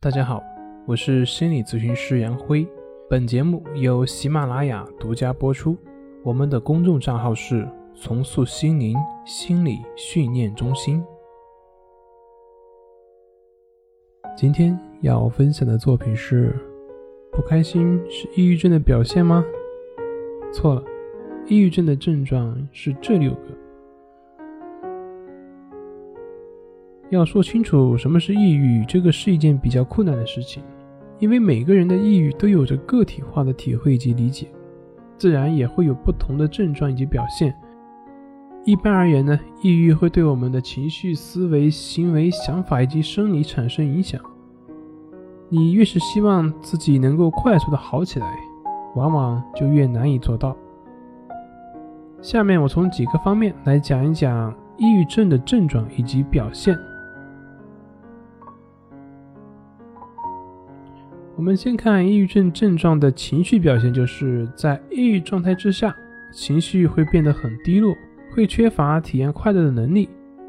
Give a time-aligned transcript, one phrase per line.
[0.00, 0.40] 大家好，
[0.86, 2.64] 我是心理咨询师杨辉。
[3.10, 5.76] 本节目由喜马拉雅独家播出。
[6.22, 7.68] 我们的公众账号是
[8.00, 11.02] “重塑心灵心理训练中心”。
[14.38, 16.54] 今天要分享的作品是：
[17.32, 19.44] 不开心是抑郁症的表现吗？
[20.52, 20.84] 错了，
[21.48, 23.57] 抑郁症的症状是这六个。
[27.10, 30.62] 要说清楚什么是抑郁，这个是一件比较困难的事情，
[31.18, 34.46] 因为每个人的抑郁都有着个体化的体会及理解，
[35.16, 37.54] 自然也会有不同的症状以及表现。
[38.64, 44.20] 一般而言呢，抑郁会对我们的情绪、思维、行为、想法以及生理产生影响。
[45.48, 48.26] 你越是希望自己能够快速的好起来，
[48.94, 50.54] 往往就越难以做到。
[52.20, 56.78] 下面我从几个方面来讲一讲抑郁症的症状以及表现。
[61.38, 65.94] 我们先看抑郁症症状的情绪表现，就是在抑郁状态之下，
[66.32, 67.96] 情绪会变得很低落，
[68.32, 70.08] 会缺乏体验快乐的能力，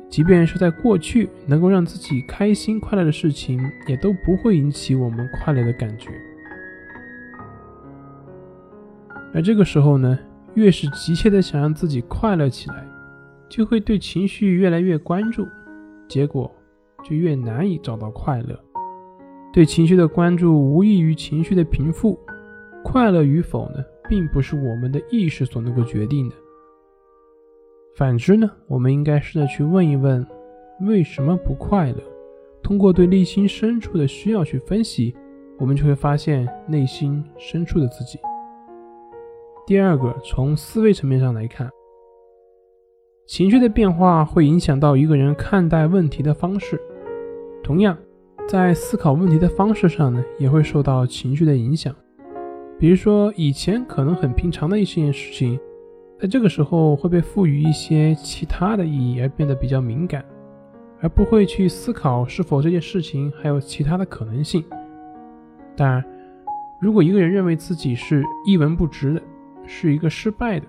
[0.09, 6.09] 即便是在过去能够让自己开心快乐的事情，也都不会引起我们快乐的感觉。
[9.31, 10.17] 而这个时候呢，
[10.55, 12.83] 越是急切的想让自己快乐起来，
[13.47, 15.47] 就会对情绪越来越关注，
[16.07, 16.51] 结果
[17.07, 18.59] 就越难以找到快乐。
[19.51, 22.19] 对情绪的关注无异于情绪的平复，
[22.83, 26.35] 快乐与否呢，并不是我们的意识所能够决定的。
[27.95, 30.25] 反之呢，我们应该试着去问一问，
[30.81, 31.97] 为什么不快乐？
[32.61, 35.15] 通过对内心深处的需要去分析，
[35.57, 38.19] 我们就会发现内心深处的自己。
[39.65, 41.69] 第二个，从思维层面上来看，
[43.25, 46.79] 情绪的变化会影响到一个人看待问题的方式，
[47.63, 47.97] 同样。
[48.49, 51.95] 在思考问题的方式上呢，也会受到情绪的影响。
[52.79, 55.59] 比如说，以前可能很平常的一件事情，
[56.19, 60.25] 在这个时候会被赋予一些其他的意义，而变得比较敏感，
[60.99, 64.65] 而不会去思考是否这件事情还有其他的可能性。
[65.77, 66.03] 当然，
[66.81, 69.21] 如果一个人认为自己是一文不值的，
[69.67, 70.65] 是一个失败的，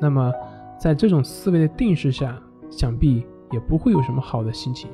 [0.00, 0.32] 那么
[0.80, 2.36] 在这种思维的定势下，
[2.68, 4.90] 想必也不会有什么好的心情。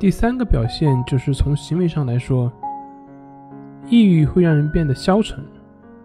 [0.00, 2.50] 第三个表现就是从行为上来说，
[3.90, 5.44] 抑郁会让人变得消沉，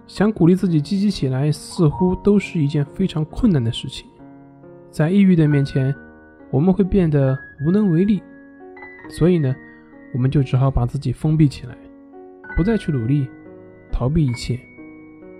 [0.06, 4.06] 想鼓励自己积极起来，似乎都是一件非常困难的事情。
[4.92, 5.96] 在抑郁的面前，
[6.52, 8.22] 我们会变得无能为力，
[9.08, 9.56] 所以呢，
[10.14, 11.74] 我们就只好把自己封闭起来，
[12.58, 13.30] 不再去努力，
[13.94, 14.60] 逃避一切。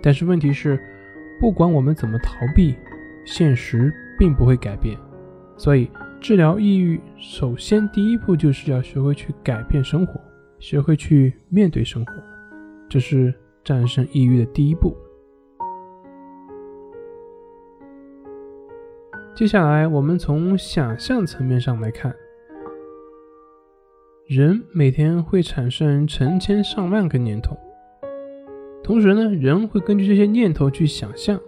[0.02, 0.80] 但是问题是，
[1.38, 2.74] 不管我们怎么逃避，
[3.26, 4.96] 现实并不会改变，
[5.58, 5.90] 所以。
[6.26, 10.20] 治疗抑郁，首先第一步就是要学会去改变生活，
[10.58, 12.12] 学会去面对生活，
[12.88, 13.32] 这是
[13.62, 14.92] 战胜抑郁的第一步。
[19.36, 22.12] 接下来，我们从想象层面上来看，
[24.26, 27.56] 人每天会产生成千上万个念头，
[28.82, 31.40] 同时呢，人会根据这些念头去想象，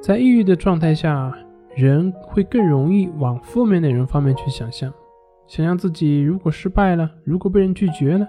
[0.00, 1.38] 在抑郁的状态下。
[1.76, 4.90] 人会更容易往负面内容方面去想象，
[5.46, 8.26] 想象自己如果失败了，如果被人拒绝了，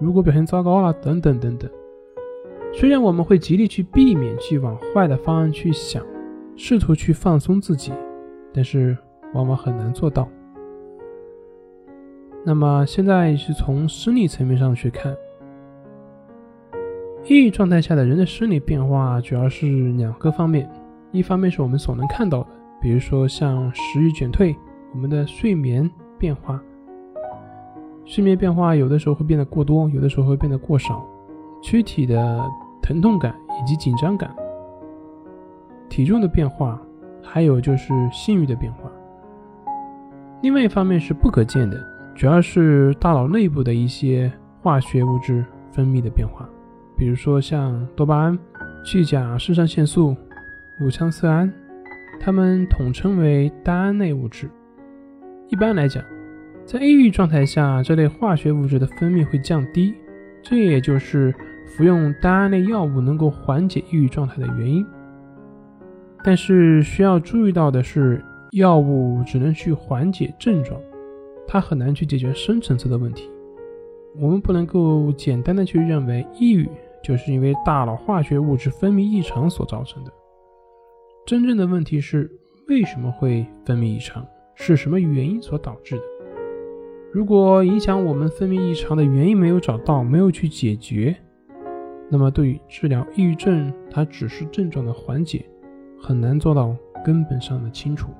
[0.00, 1.70] 如果表现糟糕了，等等等等。
[2.72, 6.02] 虽然我们会极力去避免去往坏的方案去想，
[6.56, 7.92] 试图去放松自己，
[8.54, 8.96] 但是
[9.34, 10.26] 往往很难做到。
[12.46, 15.14] 那么现在是从生理层面上去看，
[17.26, 19.66] 抑郁状态下的人的生理变化主要是
[19.98, 20.66] 两个方面，
[21.12, 22.48] 一方面是我们所能看到的。
[22.80, 24.56] 比如说，像食欲减退，
[24.92, 26.60] 我们的睡眠变化，
[28.04, 31.04] 睡眠变化有的时候会变得过多，有的时候会变得过少，
[31.62, 32.44] 躯体的
[32.80, 34.30] 疼痛感以及紧张感，
[35.88, 36.80] 体重的变化，
[37.22, 38.90] 还有就是性欲的变化。
[40.42, 41.76] 另外一方面是不可见的，
[42.14, 44.30] 主要是大脑内部的一些
[44.62, 46.48] 化学物质分泌的变化，
[46.96, 48.38] 比如说像多巴胺、
[48.84, 50.14] 去甲肾上腺素、
[50.80, 51.52] 五羟色胺。
[52.18, 54.50] 它们统称为单胺类物质。
[55.48, 56.02] 一般来讲，
[56.64, 59.94] 在抑郁状态下，这类化学物质的分泌会降低，
[60.42, 61.32] 这也就是
[61.66, 64.84] 服用单胺类药物能够缓解抑郁状态的原因。
[66.24, 68.20] 但是需要注意到的是，
[68.50, 70.80] 药物只能去缓解症状，
[71.46, 73.30] 它很难去解决深层次的问题。
[74.18, 76.68] 我们不能够简单的去认为抑郁
[77.04, 80.12] 就是因为大脑化学物质分泌异常所造成的。
[81.26, 82.30] 真正的问题是
[82.68, 84.24] 为什么会分泌异常？
[84.54, 86.02] 是什么原因所导致的。
[87.12, 91.16] 如果影响我们分泌异常的原因没有找到，没有去解决，
[92.08, 95.44] 那么对于治疗抑郁症，它只是症状的缓解，
[96.00, 98.10] 很难做到根本上的清除。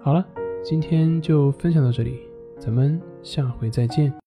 [0.00, 0.26] 好了，
[0.62, 2.18] 今天就分享到这里，
[2.58, 4.14] 咱们下回再见。